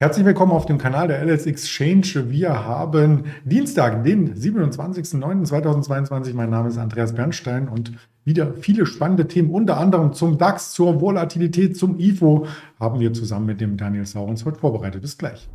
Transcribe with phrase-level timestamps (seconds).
[0.00, 2.28] Herzlich willkommen auf dem Kanal der LS Exchange.
[2.28, 6.34] Wir haben Dienstag, den 27.09.2022.
[6.34, 7.92] Mein Name ist Andreas Bernstein und
[8.24, 12.48] wieder viele spannende Themen, unter anderem zum DAX, zur Volatilität, zum IFO,
[12.80, 15.00] haben wir zusammen mit dem Daniel Saurens heute vorbereitet.
[15.00, 15.48] Bis gleich.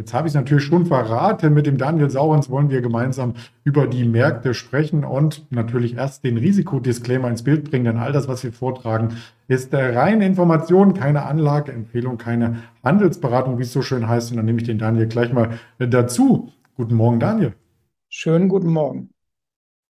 [0.00, 1.52] Jetzt habe ich es natürlich schon verraten.
[1.52, 6.38] Mit dem Daniel Saurens wollen wir gemeinsam über die Märkte sprechen und natürlich erst den
[6.38, 9.16] Risikodisclaimer ins Bild bringen, denn all das, was wir vortragen,
[9.46, 14.30] ist reine Information, keine Anlageempfehlung, keine Handelsberatung, wie es so schön heißt.
[14.30, 16.50] Und dann nehme ich den Daniel gleich mal dazu.
[16.76, 17.52] Guten Morgen, Daniel.
[18.08, 19.10] Schönen guten Morgen.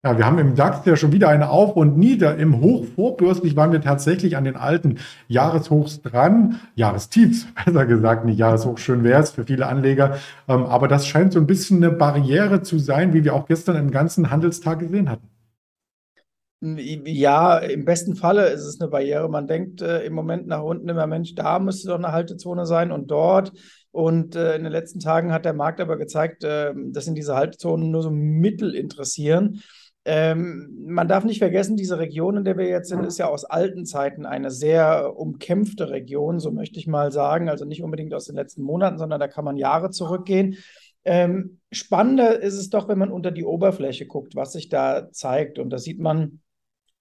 [0.02, 2.38] Ja, wir haben im DAX ja schon wieder eine Auf und Nieder.
[2.38, 6.58] Im Hoch vorbörslich waren wir tatsächlich an den alten Jahreshochs dran.
[6.74, 10.16] Jahrestiefs, besser gesagt, nicht Jahreshoch, schön wäre es für viele Anleger.
[10.48, 13.76] Ähm, aber das scheint so ein bisschen eine Barriere zu sein, wie wir auch gestern
[13.76, 15.28] im ganzen Handelstag gesehen hatten.
[16.62, 19.28] Ja, im besten Falle ist es eine Barriere.
[19.28, 22.90] Man denkt äh, im Moment nach unten immer, Mensch, da müsste doch eine Haltezone sein
[22.90, 23.52] und dort.
[23.90, 27.34] Und äh, in den letzten Tagen hat der Markt aber gezeigt, äh, dass ihn diese
[27.34, 29.60] Haltezonen nur so mittel interessieren.
[30.06, 33.44] Ähm, man darf nicht vergessen, diese Region, in der wir jetzt sind, ist ja aus
[33.44, 37.48] alten Zeiten eine sehr umkämpfte Region, so möchte ich mal sagen.
[37.48, 40.56] Also nicht unbedingt aus den letzten Monaten, sondern da kann man Jahre zurückgehen.
[41.04, 45.58] Ähm, spannender ist es doch, wenn man unter die Oberfläche guckt, was sich da zeigt.
[45.58, 46.40] Und das sieht man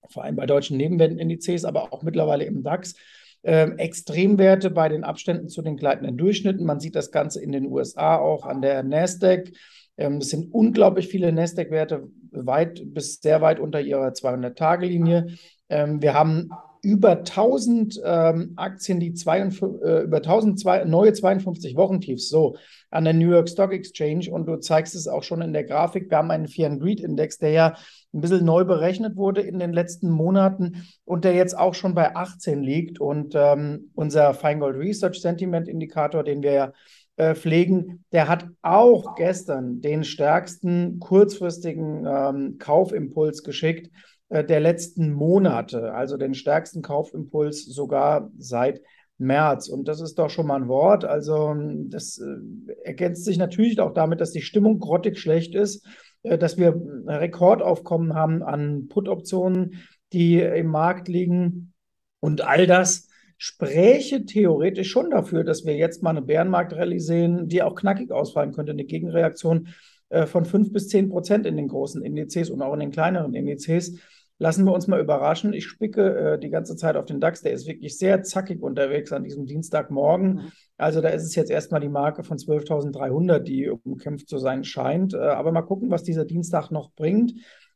[0.08, 2.94] vor allem bei deutschen Nebenwertindizes, aber auch mittlerweile im DAX.
[3.42, 6.66] Ähm, Extremwerte bei den Abständen zu den gleitenden Durchschnitten.
[6.66, 9.52] Man sieht das Ganze in den USA auch an der Nasdaq.
[9.96, 15.28] Ähm, es sind unglaublich viele Nasdaq-Werte weit bis sehr weit unter ihrer 200-Tage-Linie.
[15.68, 16.50] Ähm, wir haben
[16.82, 22.56] über 1000 ähm, Aktien, die 52, äh, über 1000 neue 52 Wochentiefs so
[22.90, 26.10] an der New York Stock Exchange und du zeigst es auch schon in der Grafik.
[26.10, 27.74] Wir haben einen Fear and Greed Index, der ja
[28.12, 32.16] ein bisschen neu berechnet wurde in den letzten Monaten und der jetzt auch schon bei
[32.16, 36.72] 18 liegt und ähm, unser Feingold Research Sentiment Indikator, den wir ja
[37.20, 43.90] äh, pflegen, der hat auch gestern den stärksten kurzfristigen ähm, Kaufimpuls geschickt
[44.30, 48.80] äh, der letzten Monate, also den stärksten Kaufimpuls sogar seit
[49.18, 49.68] März.
[49.68, 51.04] Und das ist doch schon mal ein Wort.
[51.04, 51.54] Also
[51.88, 55.86] das äh, ergänzt sich natürlich auch damit, dass die Stimmung grottig schlecht ist,
[56.22, 56.74] äh, dass wir
[57.06, 59.74] Rekordaufkommen haben an Put-Optionen,
[60.14, 61.74] die im Markt liegen.
[62.20, 63.09] Und all das
[63.42, 68.52] spräche theoretisch schon dafür, dass wir jetzt mal eine Bärenmarkt-Rallye sehen, die auch knackig ausfallen
[68.52, 69.68] könnte, eine Gegenreaktion
[70.10, 73.32] äh, von 5 bis 10 Prozent in den großen Indizes und auch in den kleineren
[73.32, 73.98] Indizes.
[74.38, 75.54] Lassen wir uns mal überraschen.
[75.54, 77.40] Ich spicke äh, die ganze Zeit auf den DAX.
[77.40, 80.34] Der ist wirklich sehr zackig unterwegs an diesem Dienstagmorgen.
[80.34, 80.52] Mhm.
[80.76, 85.14] Also da ist es jetzt erstmal die Marke von 12.300, die umkämpft zu sein scheint.
[85.14, 87.32] Äh, aber mal gucken, was dieser Dienstag noch bringt.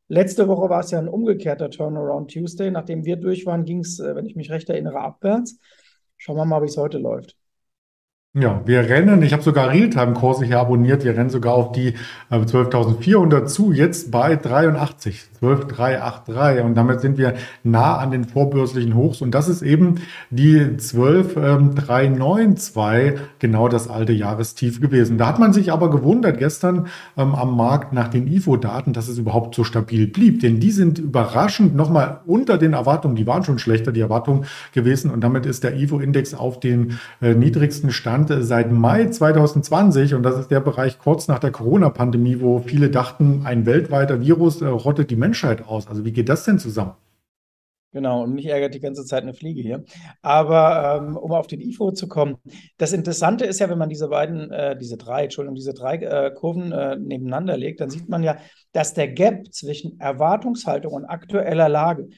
[0.08, 2.70] Letzte Woche war es ja ein umgekehrter Turnaround Tuesday.
[2.70, 5.58] Nachdem wir durch waren, ging es, äh, wenn ich mich recht erinnere, abwärts.
[6.16, 7.36] Schauen wir mal, wie es heute läuft.
[8.36, 11.94] Ja, wir rennen, ich habe sogar Realtime-Kurse hier abonniert, wir rennen sogar auf die
[12.30, 18.96] äh, 12.400 zu, jetzt bei 83, 12.383 und damit sind wir nah an den vorbörslichen
[18.96, 19.22] Hochs.
[19.22, 20.00] Und das ist eben
[20.30, 25.16] die 12.392, ähm, genau das alte Jahrestief gewesen.
[25.16, 29.16] Da hat man sich aber gewundert gestern ähm, am Markt nach den IFO-Daten, dass es
[29.16, 33.60] überhaupt so stabil blieb, denn die sind überraschend nochmal unter den Erwartungen, die waren schon
[33.60, 35.12] schlechter, die Erwartungen gewesen.
[35.12, 40.22] Und damit ist der IFO-Index auf den äh, niedrigsten Stand Stand seit Mai 2020 und
[40.22, 44.66] das ist der Bereich kurz nach der Corona-Pandemie, wo viele dachten, ein weltweiter Virus äh,
[44.66, 45.88] rottet die Menschheit aus.
[45.88, 46.94] Also wie geht das denn zusammen?
[47.92, 49.84] Genau, und mich ärgert die ganze Zeit eine Fliege hier.
[50.20, 52.36] Aber ähm, um auf den IFO zu kommen,
[52.76, 56.32] das Interessante ist ja, wenn man diese beiden, äh, diese drei, Entschuldigung, diese drei äh,
[56.34, 58.38] Kurven äh, nebeneinander legt, dann sieht man ja,
[58.72, 62.08] dass der Gap zwischen Erwartungshaltung und aktueller Lage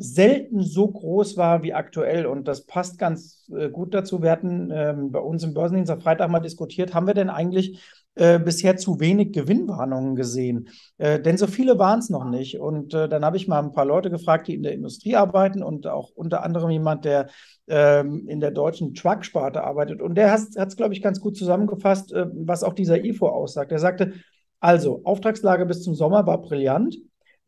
[0.00, 2.26] selten so groß war wie aktuell.
[2.26, 4.22] Und das passt ganz äh, gut dazu.
[4.22, 7.80] Wir hatten ähm, bei uns im Börsendienst am Freitag mal diskutiert, haben wir denn eigentlich
[8.14, 10.70] äh, bisher zu wenig Gewinnwarnungen gesehen?
[10.96, 12.58] Äh, denn so viele waren es noch nicht.
[12.58, 15.62] Und äh, dann habe ich mal ein paar Leute gefragt, die in der Industrie arbeiten
[15.62, 17.28] und auch unter anderem jemand, der
[17.68, 20.00] ähm, in der deutschen Truck-Sparte arbeitet.
[20.00, 23.70] Und der hat es, glaube ich, ganz gut zusammengefasst, äh, was auch dieser IFO aussagt.
[23.70, 24.14] Er sagte,
[24.60, 26.96] also, Auftragslage bis zum Sommer war brillant.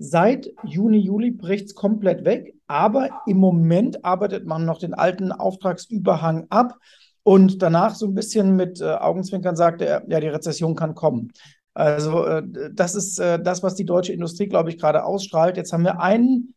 [0.02, 5.30] Seit Juni, Juli bricht es komplett weg, aber im Moment arbeitet man noch den alten
[5.30, 6.76] Auftragsüberhang ab
[7.22, 11.30] und danach so ein bisschen mit äh, Augenzwinkern sagt er, ja, die Rezession kann kommen.
[11.72, 15.56] Also äh, das ist äh, das, was die deutsche Industrie, glaube ich, gerade ausstrahlt.
[15.56, 16.54] Jetzt haben wir einen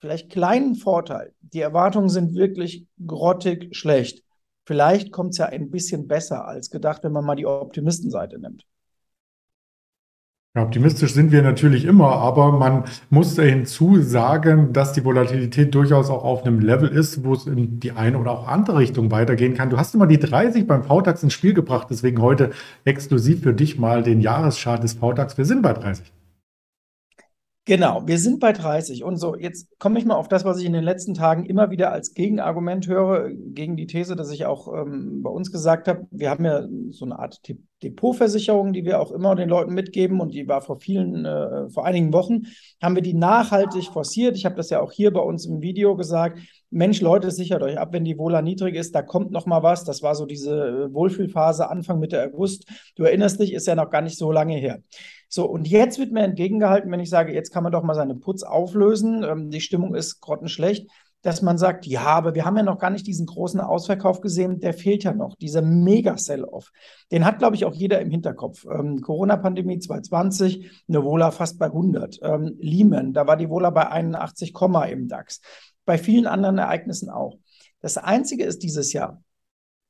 [0.00, 1.34] vielleicht kleinen Vorteil.
[1.42, 4.22] Die Erwartungen sind wirklich grottig schlecht.
[4.66, 8.64] Vielleicht kommt es ja ein bisschen besser als gedacht, wenn man mal die Optimistenseite nimmt.
[10.56, 16.10] Ja, optimistisch sind wir natürlich immer, aber man muss hinzu sagen, dass die Volatilität durchaus
[16.10, 19.54] auch auf einem Level ist, wo es in die eine oder auch andere Richtung weitergehen
[19.54, 19.70] kann.
[19.70, 22.52] Du hast immer die 30 beim VDAX ins Spiel gebracht, deswegen heute
[22.84, 25.36] exklusiv für dich mal den Jahreschart des VDAX.
[25.36, 26.12] Wir sind bei 30.
[27.66, 29.04] Genau, wir sind bei 30.
[29.04, 31.70] Und so, jetzt komme ich mal auf das, was ich in den letzten Tagen immer
[31.70, 36.06] wieder als Gegenargument höre, gegen die These, dass ich auch ähm, bei uns gesagt habe,
[36.10, 37.40] wir haben ja so eine Art
[37.82, 41.86] Depotversicherung, die wir auch immer den Leuten mitgeben und die war vor vielen, äh, vor
[41.86, 42.42] einigen Wochen,
[42.82, 44.36] haben wir die nachhaltig forciert.
[44.36, 46.40] Ich habe das ja auch hier bei uns im Video gesagt.
[46.68, 49.84] Mensch, Leute, sichert euch ab, wenn die Wohler niedrig ist, da kommt noch mal was.
[49.84, 52.66] Das war so diese äh, Wohlfühlphase Anfang Mitte August.
[52.94, 54.80] Du erinnerst dich, ist ja noch gar nicht so lange her.
[55.34, 58.14] So, und jetzt wird mir entgegengehalten, wenn ich sage, jetzt kann man doch mal seine
[58.14, 60.88] Putz auflösen, ähm, die Stimmung ist grottenschlecht,
[61.22, 64.60] dass man sagt, ja, aber wir haben ja noch gar nicht diesen großen Ausverkauf gesehen,
[64.60, 66.70] der fehlt ja noch, dieser Mega-Sell-Off.
[67.10, 68.64] Den hat, glaube ich, auch jeder im Hinterkopf.
[68.66, 72.20] Ähm, Corona-Pandemie 2020, eine Vola fast bei 100.
[72.22, 74.54] Ähm, Lehman, da war die Vola bei 81,
[74.88, 75.40] im DAX.
[75.84, 77.38] Bei vielen anderen Ereignissen auch.
[77.80, 79.20] Das Einzige ist dieses Jahr,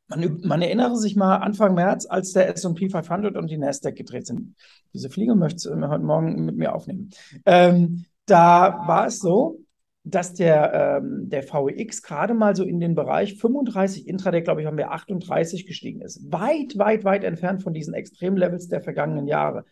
[0.09, 4.27] man, man, erinnere sich mal Anfang März, als der S&P 500 und die Nasdaq gedreht
[4.27, 4.55] sind.
[4.93, 7.11] Diese Fliege möchte ich heute Morgen mit mir aufnehmen.
[7.47, 9.61] Ähm, da war es so,
[10.05, 14.67] dass der, ähm, der VEX gerade mal so in den Bereich 35, Intraday, glaube ich,
[14.67, 16.31] haben wir 38 gestiegen ist.
[16.31, 19.65] Weit, weit, weit entfernt von diesen Extremlevels der vergangenen Jahre.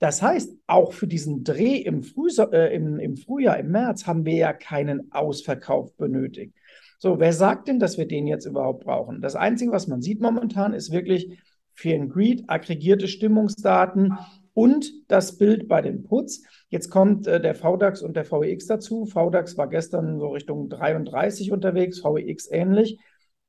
[0.00, 4.26] Das heißt, auch für diesen Dreh im, Frühsommer, äh, im, im Frühjahr, im März, haben
[4.26, 6.54] wir ja keinen Ausverkauf benötigt.
[6.98, 9.20] So, wer sagt denn, dass wir den jetzt überhaupt brauchen?
[9.20, 11.38] Das Einzige, was man sieht momentan, ist wirklich
[11.74, 14.18] Fear and Greed, aggregierte Stimmungsdaten
[14.54, 16.42] und das Bild bei den Puts.
[16.70, 19.04] Jetzt kommt äh, der VDAX und der VEX dazu.
[19.04, 22.98] VDAX war gestern so Richtung 33 unterwegs, VEX ähnlich.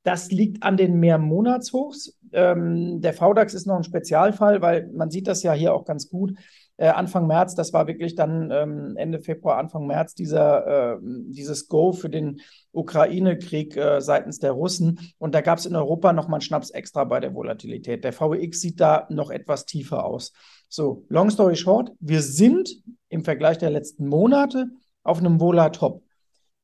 [0.04, 2.18] Das liegt an den Mehrmonatshochs.
[2.34, 6.10] Ähm, der VDAX ist noch ein Spezialfall, weil man sieht das ja hier auch ganz
[6.10, 6.34] gut
[6.78, 11.68] äh, Anfang März, das war wirklich dann ähm, Ende Februar, Anfang März, dieser, äh, dieses
[11.68, 12.40] Go für den
[12.72, 15.00] Ukraine-Krieg äh, seitens der Russen.
[15.18, 18.04] Und da gab es in Europa nochmal einen Schnaps extra bei der Volatilität.
[18.04, 20.34] Der VWX sieht da noch etwas tiefer aus.
[20.70, 22.70] So, long story short, wir sind
[23.10, 24.68] im Vergleich der letzten Monate
[25.04, 26.04] auf einem Vola-Top.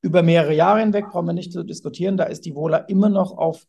[0.01, 3.37] Über mehrere Jahre hinweg brauchen wir nicht zu diskutieren, da ist die Vola immer noch
[3.37, 3.65] auf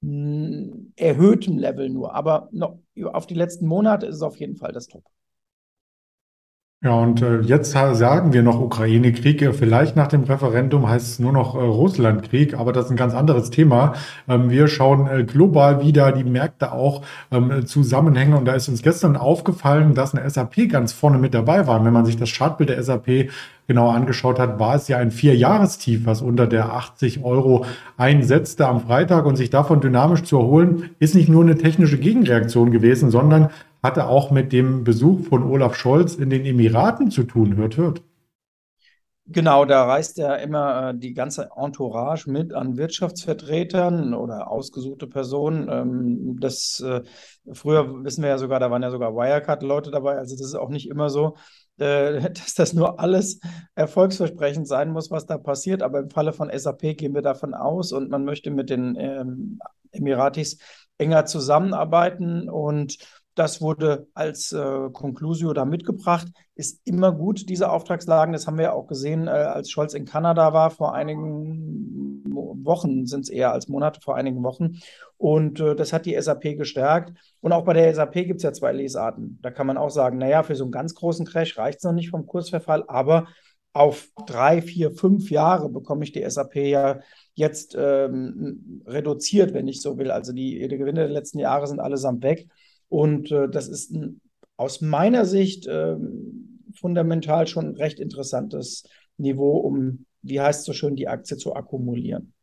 [0.00, 2.14] hm, erhöhtem Level nur.
[2.14, 2.78] Aber noch,
[3.12, 5.04] auf die letzten Monate ist es auf jeden Fall das Top.
[6.84, 9.54] Ja, und äh, jetzt sagen wir noch Ukraine-Krieg.
[9.54, 13.14] Vielleicht nach dem Referendum heißt es nur noch äh, Russland-Krieg, aber das ist ein ganz
[13.14, 13.92] anderes Thema.
[14.28, 18.34] Ähm, wir schauen äh, global wieder die Märkte auch ähm, zusammenhängen.
[18.34, 21.84] Und da ist uns gestern aufgefallen, dass eine SAP ganz vorne mit dabei war.
[21.84, 23.30] wenn man sich das Chartbild der SAP
[23.68, 27.64] genauer angeschaut hat, war es ja ein Vierjahrestief, was unter der 80 Euro
[27.96, 29.24] einsetzte am Freitag.
[29.24, 33.50] Und sich davon dynamisch zu erholen, ist nicht nur eine technische Gegenreaktion gewesen, sondern
[33.82, 37.56] hatte auch mit dem Besuch von Olaf Scholz in den Emiraten zu tun.
[37.56, 38.02] Hört, hört.
[39.26, 45.68] Genau, da reist ja immer äh, die ganze Entourage mit an Wirtschaftsvertretern oder ausgesuchte Personen.
[45.70, 47.02] Ähm, das äh,
[47.52, 50.18] früher wissen wir ja sogar, da waren ja sogar Wirecard-Leute dabei.
[50.18, 51.36] Also das ist auch nicht immer so,
[51.78, 53.38] äh, dass das nur alles
[53.76, 55.82] erfolgsversprechend sein muss, was da passiert.
[55.82, 59.60] Aber im Falle von SAP gehen wir davon aus und man möchte mit den ähm,
[59.92, 60.58] Emiratis
[60.98, 62.98] enger zusammenarbeiten und
[63.34, 66.28] das wurde als äh, Conclusio da mitgebracht.
[66.54, 68.32] Ist immer gut, diese Auftragslagen.
[68.32, 72.22] Das haben wir ja auch gesehen, äh, als Scholz in Kanada war, vor einigen
[72.64, 74.80] Wochen, sind es eher als Monate, vor einigen Wochen.
[75.16, 77.12] Und äh, das hat die SAP gestärkt.
[77.40, 79.38] Und auch bei der SAP gibt es ja zwei Lesarten.
[79.40, 81.92] Da kann man auch sagen, naja, für so einen ganz großen Crash reicht es noch
[81.92, 83.28] nicht vom Kursverfall, aber
[83.72, 87.00] auf drei, vier, fünf Jahre bekomme ich die SAP ja
[87.34, 90.10] jetzt ähm, reduziert, wenn ich so will.
[90.10, 92.48] Also die, die Gewinne der letzten Jahre sind allesamt weg.
[92.92, 94.20] Und äh, das ist ein,
[94.58, 95.96] aus meiner Sicht äh,
[96.74, 98.84] fundamental schon ein recht interessantes
[99.16, 102.34] Niveau, um, wie heißt es so schön, die Aktie zu akkumulieren.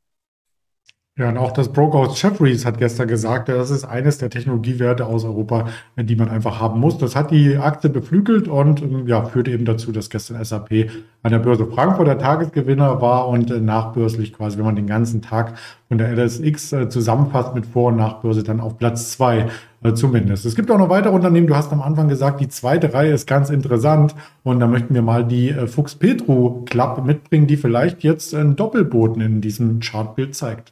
[1.19, 5.25] Ja, und auch das Brokerhaus Jeffries hat gestern gesagt, das ist eines der Technologiewerte aus
[5.25, 6.97] Europa, die man einfach haben muss.
[6.97, 10.89] Das hat die Aktie beflügelt und ähm, ja, führte eben dazu, dass gestern SAP
[11.21, 15.21] an der Börse Frankfurt der Tagesgewinner war und äh, nachbörslich quasi, wenn man den ganzen
[15.21, 15.55] Tag
[15.89, 19.47] von der LSX äh, zusammenfasst mit Vor- und Nachbörse, dann auf Platz zwei
[19.83, 20.45] äh, zumindest.
[20.45, 21.47] Es gibt auch noch weitere Unternehmen.
[21.47, 25.01] Du hast am Anfang gesagt, die zweite Reihe ist ganz interessant und da möchten wir
[25.01, 30.71] mal die Fuchs Petro Club mitbringen, die vielleicht jetzt einen Doppelboten in diesem Chartbild zeigt.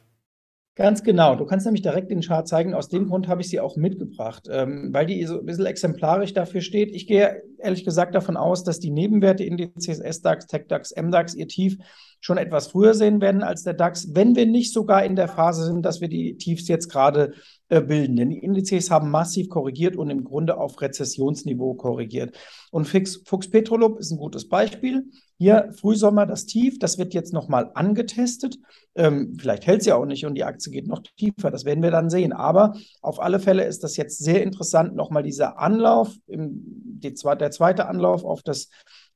[0.78, 1.34] Ganz genau.
[1.34, 2.72] Du kannst nämlich direkt den Chart zeigen.
[2.72, 6.34] Aus dem Grund habe ich sie auch mitgebracht, ähm, weil die so ein bisschen exemplarisch
[6.34, 6.94] dafür steht.
[6.94, 11.78] Ich gehe ehrlich gesagt davon aus, dass die Nebenwerte Indizes SDAX, TechDAX, MDAX ihr Tief
[12.20, 15.64] schon etwas früher sehen werden als der DAX, wenn wir nicht sogar in der Phase
[15.64, 17.32] sind, dass wir die Tiefs jetzt gerade
[17.68, 18.16] bilden.
[18.16, 22.36] Denn die Indizes haben massiv korrigiert und im Grunde auf Rezessionsniveau korrigiert.
[22.70, 25.04] Und Fix, Fuchs Petrolub ist ein gutes Beispiel.
[25.36, 28.58] Hier Frühsommer das Tief, das wird jetzt nochmal angetestet.
[28.94, 31.82] Ähm, vielleicht hält es ja auch nicht und die Aktie geht noch tiefer, das werden
[31.82, 32.32] wir dann sehen.
[32.32, 37.50] Aber auf alle Fälle ist das jetzt sehr interessant, nochmal dieser Anlauf, im, die, der
[37.50, 38.68] zweite Anlauf auf das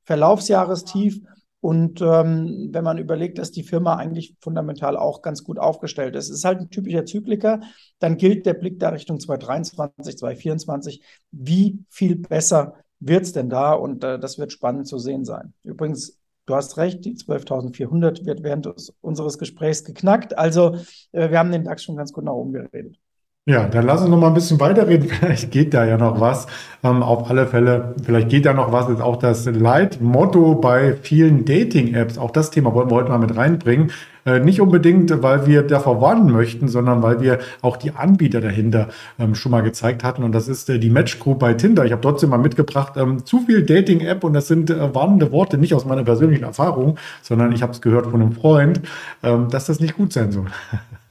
[0.05, 1.21] Verlaufsjahrestief
[1.63, 6.27] und ähm, wenn man überlegt, dass die Firma eigentlich fundamental auch ganz gut aufgestellt ist,
[6.27, 7.61] ist halt ein typischer Zykliker,
[7.99, 11.01] dann gilt der Blick da Richtung 2023, 2024.
[11.31, 13.71] Wie viel besser wird es denn da?
[13.71, 15.53] Und äh, das wird spannend zu sehen sein.
[15.63, 18.67] Übrigens, du hast recht, die 12.400 wird während
[18.99, 20.37] unseres Gesprächs geknackt.
[20.37, 20.75] Also
[21.13, 22.99] äh, wir haben den DAX schon ganz gut nach oben geredet.
[23.45, 25.09] Ja, dann lass uns noch mal ein bisschen weiterreden.
[25.19, 26.47] Vielleicht geht da ja noch was.
[26.81, 28.87] Ähm, auf alle Fälle, vielleicht geht da noch was.
[28.87, 32.17] Ist auch das Leitmotto bei vielen Dating-Apps.
[32.17, 33.91] Auch das Thema wollen wir heute mal mit reinbringen.
[34.25, 38.87] Äh, nicht unbedingt, weil wir davor warnen möchten, sondern weil wir auch die Anbieter dahinter
[39.19, 40.23] ähm, schon mal gezeigt hatten.
[40.23, 41.83] Und das ist äh, die Match Group bei Tinder.
[41.83, 45.57] Ich habe trotzdem mal mitgebracht, ähm, zu viel Dating-App und das sind äh, warnende Worte,
[45.57, 48.81] nicht aus meiner persönlichen Erfahrung, sondern ich habe es gehört von einem Freund,
[49.21, 50.45] ähm, dass das nicht gut sein soll.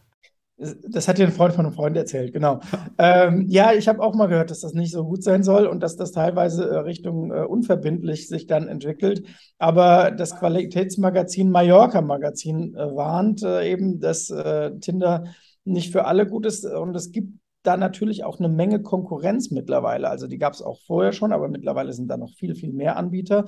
[0.88, 2.60] Das hat dir ein Freund von einem Freund erzählt, genau.
[2.98, 5.82] ähm, ja, ich habe auch mal gehört, dass das nicht so gut sein soll und
[5.82, 9.26] dass das teilweise äh, Richtung äh, unverbindlich sich dann entwickelt.
[9.58, 15.24] Aber das Qualitätsmagazin Mallorca Magazin äh, warnt äh, eben, dass äh, Tinder
[15.64, 20.10] nicht für alle gut ist und es gibt da natürlich auch eine Menge Konkurrenz mittlerweile.
[20.10, 22.96] Also die gab es auch vorher schon, aber mittlerweile sind da noch viel, viel mehr
[22.96, 23.46] Anbieter.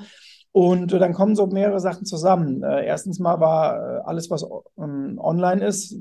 [0.53, 2.63] Und äh, dann kommen so mehrere Sachen zusammen.
[2.63, 5.97] Erstens mal war alles, was online ist,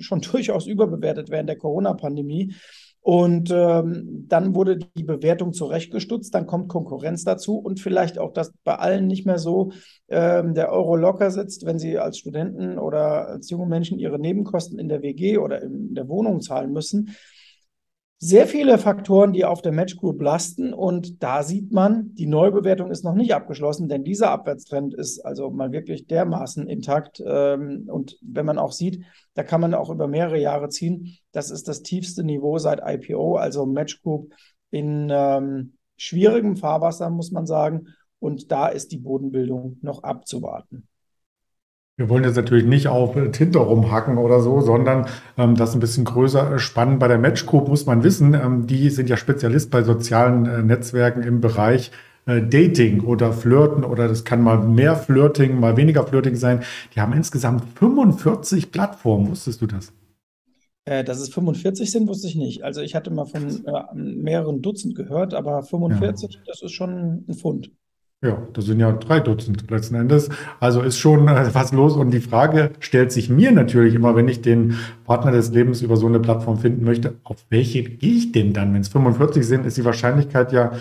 [0.00, 2.54] schon durchaus überbewertet während der Corona-Pandemie.
[3.02, 8.52] Und ähm, dann wurde die Bewertung zurechtgestutzt, dann kommt Konkurrenz dazu und vielleicht auch, dass
[8.62, 9.72] bei allen nicht mehr so
[10.08, 14.78] ähm, der Euro locker sitzt, wenn sie als Studenten oder als junge Menschen ihre Nebenkosten
[14.78, 17.16] in der WG oder in der Wohnung zahlen müssen
[18.22, 20.74] sehr viele Faktoren, die auf der Match Group lasten.
[20.74, 25.50] Und da sieht man, die Neubewertung ist noch nicht abgeschlossen, denn dieser Abwärtstrend ist also
[25.50, 27.22] mal wirklich dermaßen intakt.
[27.26, 31.16] Ähm, und wenn man auch sieht, da kann man auch über mehrere Jahre ziehen.
[31.32, 34.34] Das ist das tiefste Niveau seit IPO, also Match Group
[34.70, 37.86] in ähm, schwierigem Fahrwasser, muss man sagen.
[38.18, 40.89] Und da ist die Bodenbildung noch abzuwarten.
[42.00, 45.04] Wir wollen jetzt natürlich nicht auf Tinder rumhacken oder so, sondern
[45.36, 46.98] ähm, das ein bisschen größer spannen.
[46.98, 50.62] Bei der Match Group muss man wissen, ähm, die sind ja Spezialist bei sozialen äh,
[50.62, 51.90] Netzwerken im Bereich
[52.24, 56.62] äh, Dating oder Flirten oder das kann mal mehr Flirting, mal weniger Flirting sein.
[56.94, 59.28] Die haben insgesamt 45 Plattformen.
[59.28, 59.92] Wusstest du das?
[60.86, 62.64] Äh, dass es 45 sind, wusste ich nicht.
[62.64, 66.40] Also ich hatte mal von äh, mehreren Dutzend gehört, aber 45, ja.
[66.46, 67.70] das ist schon ein Fund.
[68.22, 70.28] Ja, das sind ja drei Dutzend letzten Endes.
[70.58, 71.96] Also ist schon äh, was los.
[71.96, 75.96] Und die Frage stellt sich mir natürlich immer, wenn ich den Partner des Lebens über
[75.96, 78.74] so eine Plattform finden möchte, auf welche gehe ich denn dann?
[78.74, 80.72] Wenn es 45 sind, ist die Wahrscheinlichkeit ja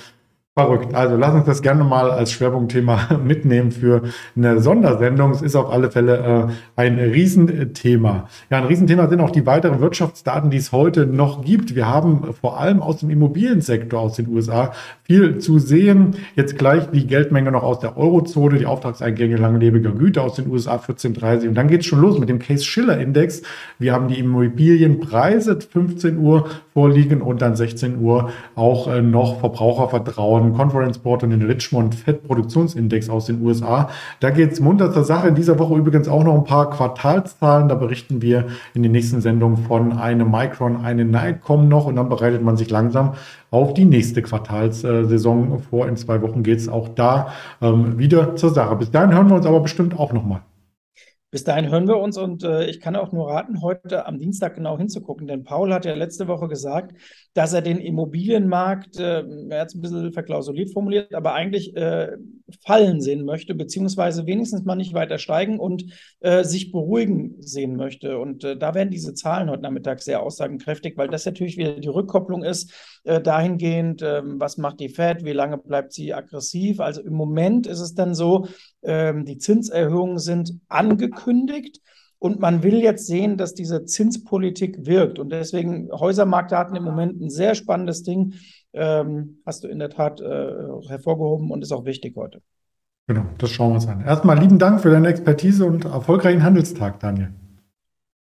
[0.60, 0.94] Verrückt.
[0.94, 4.04] Also lass uns das gerne mal als Schwerpunktthema mitnehmen für
[4.36, 5.32] eine Sondersendung.
[5.32, 8.28] Es ist auf alle Fälle äh, ein Riesenthema.
[8.50, 11.76] Ja, ein Riesenthema sind auch die weiteren Wirtschaftsdaten, die es heute noch gibt.
[11.76, 14.74] Wir haben vor allem aus dem Immobiliensektor aus den USA
[15.04, 16.16] viel zu sehen.
[16.36, 20.74] Jetzt gleich die Geldmenge noch aus der Eurozone, die Auftragseingänge langlebiger Güter aus den USA
[20.74, 21.50] 1430.
[21.50, 23.44] Und dann geht es schon los mit dem Case-Schiller-Index.
[23.80, 30.54] Wir haben die Immobilienpreise 15 Uhr vorliegen und dann 16 Uhr auch äh, noch Verbrauchervertrauen,
[30.54, 33.90] Conference Board und den Richmond Fed Produktionsindex aus den USA.
[34.22, 35.28] Da geht es munter zur Sache.
[35.28, 37.68] In dieser Woche übrigens auch noch ein paar Quartalszahlen.
[37.68, 42.08] Da berichten wir in den nächsten Sendungen von einem Micron, eine Nightcom noch und dann
[42.08, 43.16] bereitet man sich langsam
[43.52, 45.86] auf die nächste Quartalssaison vor.
[45.86, 48.78] In zwei Wochen geht es auch da ähm, wieder zur Sache.
[48.78, 50.40] Bis dahin hören wir uns aber bestimmt auch nochmal.
[51.32, 54.56] Bis dahin hören wir uns und äh, ich kann auch nur raten, heute am Dienstag
[54.56, 56.96] genau hinzugucken, denn Paul hat ja letzte Woche gesagt,
[57.36, 62.18] dass er den Immobilienmarkt, äh, er hat es ein bisschen verklausuliert formuliert, aber eigentlich äh,
[62.66, 65.86] fallen sehen möchte, beziehungsweise wenigstens mal nicht weiter steigen und
[66.20, 68.18] äh, sich beruhigen sehen möchte.
[68.18, 71.88] Und äh, da werden diese Zahlen heute Nachmittag sehr aussagenkräftig, weil das natürlich wieder die
[71.90, 76.80] Rückkopplung ist, äh, dahingehend, ähm, was macht die Fed, wie lange bleibt sie aggressiv.
[76.80, 78.48] Also im Moment ist es dann so,
[78.82, 80.60] ähm, die Zinserhöhungen sind
[81.20, 81.82] angekündigt.
[82.22, 85.20] Und man will jetzt sehen, dass diese Zinspolitik wirkt.
[85.20, 88.34] Und deswegen Häusermarktdaten im Moment ein sehr spannendes Ding.
[88.74, 90.52] Ähm, hast du in der Tat äh,
[90.90, 92.42] hervorgehoben und ist auch wichtig heute.
[93.08, 94.02] Genau, das schauen wir uns an.
[94.02, 97.34] Erstmal lieben Dank für deine Expertise und erfolgreichen Handelstag, Daniel.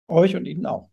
[0.07, 0.90] Euch und Ihnen auch.